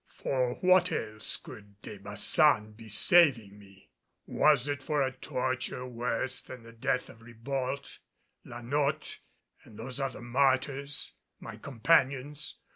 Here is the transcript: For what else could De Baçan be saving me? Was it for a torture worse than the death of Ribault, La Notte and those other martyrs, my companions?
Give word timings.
For 0.09 0.55
what 0.61 0.91
else 0.91 1.37
could 1.37 1.79
De 1.83 1.99
Baçan 1.99 2.75
be 2.75 2.89
saving 2.89 3.59
me? 3.59 3.91
Was 4.25 4.67
it 4.67 4.81
for 4.81 5.03
a 5.03 5.11
torture 5.11 5.85
worse 5.85 6.41
than 6.41 6.63
the 6.63 6.73
death 6.73 7.07
of 7.07 7.21
Ribault, 7.21 7.99
La 8.43 8.61
Notte 8.63 9.19
and 9.63 9.77
those 9.77 9.99
other 9.99 10.21
martyrs, 10.23 11.13
my 11.39 11.55
companions? 11.57 12.55